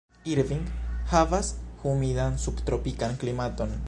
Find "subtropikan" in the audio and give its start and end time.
2.47-3.15